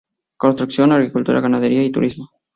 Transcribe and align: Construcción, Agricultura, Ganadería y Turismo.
Construcción, 0.37 0.91
Agricultura, 0.93 1.41
Ganadería 1.41 1.83
y 1.83 1.91
Turismo. 1.91 2.31